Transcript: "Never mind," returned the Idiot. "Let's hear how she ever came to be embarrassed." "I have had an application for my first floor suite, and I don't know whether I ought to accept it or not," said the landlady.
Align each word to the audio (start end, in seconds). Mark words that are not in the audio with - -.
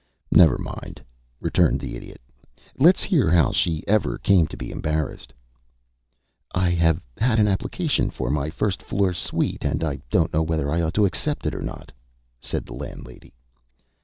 "Never 0.31 0.57
mind," 0.57 0.99
returned 1.39 1.79
the 1.79 1.95
Idiot. 1.95 2.19
"Let's 2.79 3.03
hear 3.03 3.29
how 3.29 3.51
she 3.51 3.83
ever 3.87 4.17
came 4.17 4.47
to 4.47 4.57
be 4.57 4.71
embarrassed." 4.71 5.31
"I 6.55 6.71
have 6.71 6.99
had 7.19 7.37
an 7.37 7.47
application 7.47 8.09
for 8.09 8.31
my 8.31 8.49
first 8.49 8.81
floor 8.81 9.13
suite, 9.13 9.63
and 9.63 9.83
I 9.83 10.01
don't 10.09 10.33
know 10.33 10.41
whether 10.41 10.71
I 10.71 10.81
ought 10.81 10.95
to 10.95 11.05
accept 11.05 11.45
it 11.45 11.53
or 11.53 11.61
not," 11.61 11.91
said 12.39 12.65
the 12.65 12.73
landlady. 12.73 13.35